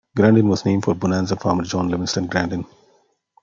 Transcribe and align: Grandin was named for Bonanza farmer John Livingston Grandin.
Grandin 0.17 0.47
was 0.49 0.65
named 0.65 0.83
for 0.83 0.95
Bonanza 0.95 1.35
farmer 1.35 1.61
John 1.63 1.87
Livingston 1.89 2.25
Grandin. 2.25 2.65